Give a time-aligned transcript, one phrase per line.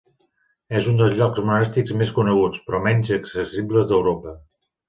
[0.79, 4.39] És un dels llocs monàstics més coneguts, però menys accessibles d'Europa.